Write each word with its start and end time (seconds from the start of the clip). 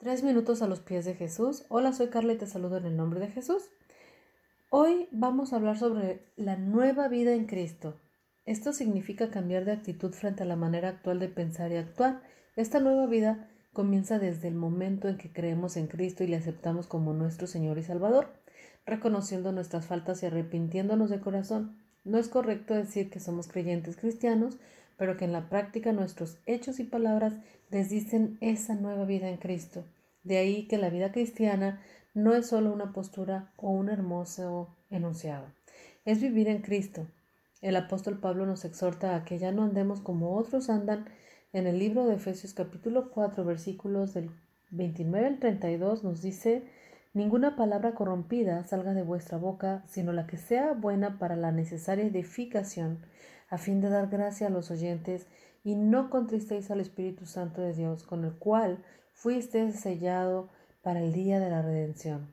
Tres 0.00 0.22
minutos 0.22 0.62
a 0.62 0.66
los 0.66 0.80
pies 0.80 1.04
de 1.04 1.14
Jesús. 1.14 1.66
Hola, 1.68 1.92
soy 1.92 2.06
Carla 2.06 2.32
y 2.32 2.38
te 2.38 2.46
saludo 2.46 2.78
en 2.78 2.86
el 2.86 2.96
nombre 2.96 3.20
de 3.20 3.28
Jesús. 3.28 3.68
Hoy 4.70 5.10
vamos 5.12 5.52
a 5.52 5.56
hablar 5.56 5.78
sobre 5.78 6.24
la 6.36 6.56
nueva 6.56 7.06
vida 7.08 7.34
en 7.34 7.44
Cristo. 7.44 8.00
Esto 8.46 8.72
significa 8.72 9.28
cambiar 9.28 9.66
de 9.66 9.72
actitud 9.72 10.14
frente 10.14 10.42
a 10.42 10.46
la 10.46 10.56
manera 10.56 10.88
actual 10.88 11.18
de 11.18 11.28
pensar 11.28 11.70
y 11.70 11.76
actuar. 11.76 12.22
Esta 12.56 12.80
nueva 12.80 13.04
vida 13.08 13.50
comienza 13.74 14.18
desde 14.18 14.48
el 14.48 14.54
momento 14.54 15.06
en 15.06 15.18
que 15.18 15.34
creemos 15.34 15.76
en 15.76 15.86
Cristo 15.86 16.24
y 16.24 16.28
le 16.28 16.36
aceptamos 16.36 16.86
como 16.86 17.12
nuestro 17.12 17.46
Señor 17.46 17.76
y 17.76 17.82
Salvador, 17.82 18.28
reconociendo 18.86 19.52
nuestras 19.52 19.84
faltas 19.84 20.22
y 20.22 20.26
arrepintiéndonos 20.26 21.10
de 21.10 21.20
corazón. 21.20 21.76
No 22.04 22.16
es 22.16 22.28
correcto 22.28 22.72
decir 22.72 23.10
que 23.10 23.20
somos 23.20 23.48
creyentes 23.48 23.98
cristianos, 23.98 24.56
pero 25.00 25.16
que 25.16 25.24
en 25.24 25.32
la 25.32 25.48
práctica 25.48 25.94
nuestros 25.94 26.42
hechos 26.44 26.78
y 26.78 26.84
palabras 26.84 27.32
les 27.70 27.88
dicen 27.88 28.36
esa 28.42 28.74
nueva 28.74 29.06
vida 29.06 29.30
en 29.30 29.38
Cristo. 29.38 29.86
De 30.24 30.36
ahí 30.36 30.68
que 30.68 30.76
la 30.76 30.90
vida 30.90 31.10
cristiana 31.10 31.80
no 32.12 32.34
es 32.34 32.48
solo 32.48 32.70
una 32.70 32.92
postura 32.92 33.50
o 33.56 33.70
un 33.70 33.88
hermoso 33.88 34.76
enunciado, 34.90 35.46
es 36.04 36.20
vivir 36.20 36.48
en 36.48 36.60
Cristo. 36.60 37.06
El 37.62 37.76
apóstol 37.76 38.20
Pablo 38.20 38.44
nos 38.44 38.66
exhorta 38.66 39.16
a 39.16 39.24
que 39.24 39.38
ya 39.38 39.52
no 39.52 39.62
andemos 39.62 40.02
como 40.02 40.36
otros 40.36 40.68
andan. 40.68 41.06
En 41.54 41.66
el 41.66 41.78
libro 41.78 42.04
de 42.04 42.16
Efesios 42.16 42.52
capítulo 42.52 43.10
4 43.10 43.42
versículos 43.42 44.12
del 44.12 44.28
29 44.70 45.26
al 45.26 45.38
32 45.38 46.04
nos 46.04 46.20
dice, 46.20 46.64
Ninguna 47.14 47.56
palabra 47.56 47.94
corrompida 47.94 48.64
salga 48.64 48.92
de 48.92 49.02
vuestra 49.02 49.38
boca, 49.38 49.82
sino 49.88 50.12
la 50.12 50.26
que 50.26 50.36
sea 50.36 50.74
buena 50.74 51.18
para 51.18 51.36
la 51.36 51.52
necesaria 51.52 52.04
edificación, 52.04 53.06
a 53.50 53.58
fin 53.58 53.80
de 53.80 53.90
dar 53.90 54.08
gracia 54.08 54.46
a 54.46 54.50
los 54.50 54.70
oyentes, 54.70 55.26
y 55.62 55.74
no 55.74 56.08
contristéis 56.08 56.70
al 56.70 56.80
Espíritu 56.80 57.26
Santo 57.26 57.60
de 57.60 57.74
Dios, 57.74 58.04
con 58.04 58.24
el 58.24 58.32
cual 58.32 58.82
fuisteis 59.12 59.78
sellado 59.78 60.48
para 60.82 61.00
el 61.00 61.12
día 61.12 61.38
de 61.40 61.50
la 61.50 61.60
redención. 61.60 62.32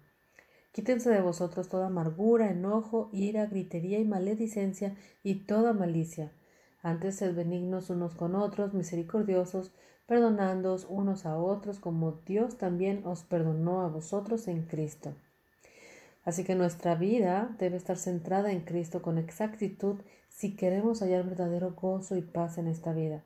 Quítense 0.72 1.09
de 1.09 1.22
vosotros 1.22 1.69
toda 1.69 1.88
amargura, 1.88 2.52
enojo, 2.52 3.09
ira, 3.11 3.47
gritería 3.47 4.00
y 4.00 4.05
maledicencia 4.05 4.95
y 5.23 5.45
toda 5.45 5.73
malicia. 5.73 6.31
Antes 6.83 7.16
sed 7.16 7.36
benignos 7.36 7.89
unos 7.89 8.14
con 8.14 8.36
otros, 8.36 8.73
misericordiosos, 8.73 9.73
perdonándoos 10.05 10.86
unos 10.88 11.25
a 11.25 11.38
otros 11.38 11.80
como 11.80 12.22
Dios 12.25 12.58
también 12.58 13.02
os 13.05 13.23
perdonó 13.23 13.81
a 13.81 13.89
vosotros 13.89 14.47
en 14.47 14.64
Cristo. 14.64 15.16
Así 16.28 16.44
que 16.44 16.56
nuestra 16.56 16.94
vida 16.95 17.56
debe 17.58 17.78
estar 17.78 17.95
centrada 17.95 18.52
en 18.52 18.59
Cristo 18.59 19.02
con 19.02 19.17
exactitud 19.17 20.02
si 20.28 20.58
queremos 20.58 21.00
hallar 21.00 21.23
verdadero 21.23 21.72
gozo 21.72 22.17
y 22.17 22.22
paz 22.22 22.58
en 22.58 22.67
esta 22.67 22.92
vida. 22.92 23.23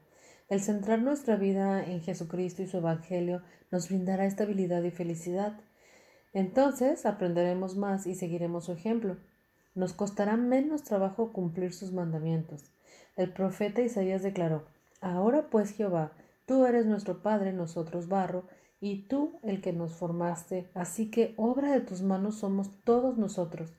El 0.49 0.61
centrar 0.61 1.02
nuestra 1.02 1.35
vida 1.35 1.83
en 1.83 2.02
Jesucristo 2.02 2.61
y 2.61 2.67
su 2.67 2.77
Evangelio 2.77 3.41
nos 3.72 3.89
brindará 3.89 4.27
estabilidad 4.27 4.83
y 4.83 4.91
felicidad. 4.91 5.59
Entonces 6.31 7.07
aprenderemos 7.07 7.75
más 7.75 8.05
y 8.05 8.13
seguiremos 8.13 8.66
su 8.66 8.73
ejemplo. 8.73 9.17
Nos 9.73 9.94
costará 9.94 10.38
menos 10.38 10.83
trabajo 10.83 11.33
cumplir 11.33 11.73
sus 11.73 11.91
mandamientos. 11.94 12.66
El 13.17 13.33
profeta 13.33 13.81
Isaías 13.81 14.22
declaró, 14.22 14.67
Ahora 15.02 15.49
pues 15.49 15.72
Jehová, 15.72 16.11
Tú 16.52 16.66
eres 16.66 16.85
nuestro 16.85 17.23
Padre, 17.23 17.53
nosotros 17.53 18.09
barro, 18.09 18.44
y 18.81 19.03
tú 19.03 19.39
el 19.43 19.61
que 19.61 19.71
nos 19.71 19.93
formaste, 19.93 20.69
así 20.73 21.11
que 21.11 21.35
obra 21.37 21.71
de 21.71 21.81
tus 21.81 22.01
manos 22.01 22.39
somos 22.39 22.71
todos 22.83 23.17
nosotros. 23.17 23.71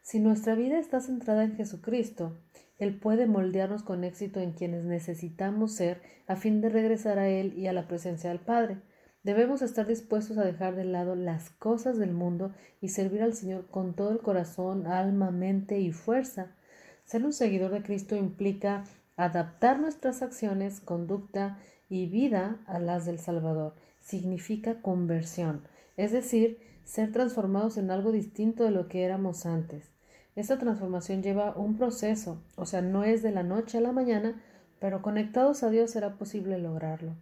Si 0.00 0.18
nuestra 0.18 0.54
vida 0.54 0.78
está 0.78 1.00
centrada 1.00 1.44
en 1.44 1.54
Jesucristo, 1.54 2.36
Él 2.78 2.98
puede 2.98 3.26
moldearnos 3.26 3.82
con 3.84 4.02
éxito 4.02 4.40
en 4.40 4.52
quienes 4.52 4.84
necesitamos 4.86 5.72
ser 5.72 6.00
a 6.26 6.34
fin 6.34 6.62
de 6.62 6.70
regresar 6.70 7.18
a 7.18 7.28
Él 7.28 7.56
y 7.56 7.66
a 7.66 7.74
la 7.74 7.86
presencia 7.86 8.30
del 8.30 8.40
Padre. 8.40 8.78
Debemos 9.22 9.62
estar 9.62 9.86
dispuestos 9.86 10.38
a 10.38 10.44
dejar 10.44 10.74
de 10.74 10.84
lado 10.84 11.14
las 11.14 11.50
cosas 11.50 11.98
del 11.98 12.12
mundo 12.12 12.52
y 12.80 12.88
servir 12.88 13.22
al 13.22 13.34
Señor 13.34 13.66
con 13.68 13.94
todo 13.94 14.10
el 14.10 14.18
corazón, 14.18 14.86
alma, 14.86 15.30
mente 15.30 15.78
y 15.78 15.92
fuerza. 15.92 16.56
Ser 17.04 17.24
un 17.24 17.32
seguidor 17.32 17.70
de 17.70 17.82
Cristo 17.82 18.16
implica 18.16 18.84
adaptar 19.16 19.78
nuestras 19.78 20.22
acciones, 20.22 20.80
conducta 20.80 21.58
y 21.88 22.06
vida 22.06 22.58
a 22.66 22.78
las 22.80 23.04
del 23.04 23.20
Salvador. 23.20 23.74
Significa 24.02 24.82
conversión, 24.82 25.62
es 25.96 26.12
decir, 26.12 26.58
ser 26.84 27.12
transformados 27.12 27.78
en 27.78 27.90
algo 27.90 28.12
distinto 28.12 28.64
de 28.64 28.70
lo 28.70 28.88
que 28.88 29.04
éramos 29.04 29.46
antes. 29.46 29.90
Esta 30.34 30.58
transformación 30.58 31.22
lleva 31.22 31.56
un 31.56 31.76
proceso, 31.76 32.42
o 32.56 32.66
sea, 32.66 32.82
no 32.82 33.04
es 33.04 33.22
de 33.22 33.30
la 33.30 33.42
noche 33.42 33.78
a 33.78 33.80
la 33.80 33.92
mañana, 33.92 34.42
pero 34.80 35.00
conectados 35.00 35.62
a 35.62 35.70
Dios 35.70 35.92
será 35.92 36.18
posible 36.18 36.58
lograrlo. 36.58 37.14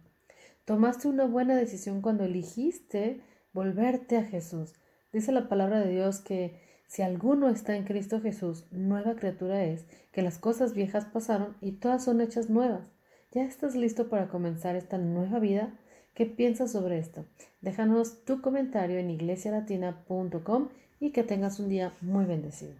Tomaste 0.65 1.07
una 1.07 1.25
buena 1.25 1.55
decisión 1.55 2.01
cuando 2.01 2.23
elegiste 2.23 3.21
volverte 3.53 4.17
a 4.17 4.23
Jesús. 4.23 4.73
Dice 5.13 5.31
la 5.31 5.49
palabra 5.49 5.79
de 5.79 5.91
Dios 5.91 6.19
que 6.19 6.59
si 6.87 7.03
alguno 7.03 7.49
está 7.49 7.75
en 7.75 7.83
Cristo 7.83 8.19
Jesús, 8.19 8.65
nueva 8.71 9.15
criatura 9.15 9.63
es, 9.63 9.85
que 10.11 10.21
las 10.21 10.37
cosas 10.37 10.73
viejas 10.73 11.05
pasaron 11.05 11.55
y 11.61 11.73
todas 11.73 12.03
son 12.03 12.21
hechas 12.21 12.49
nuevas. 12.49 12.81
¿Ya 13.31 13.43
estás 13.43 13.75
listo 13.75 14.09
para 14.09 14.27
comenzar 14.27 14.75
esta 14.75 14.97
nueva 14.97 15.39
vida? 15.39 15.73
¿Qué 16.13 16.25
piensas 16.25 16.73
sobre 16.73 16.99
esto? 16.99 17.25
Déjanos 17.61 18.25
tu 18.25 18.41
comentario 18.41 18.97
en 18.97 19.09
iglesialatina.com 19.09 20.69
y 20.99 21.11
que 21.11 21.23
tengas 21.23 21.59
un 21.59 21.69
día 21.69 21.93
muy 22.01 22.25
bendecido. 22.25 22.73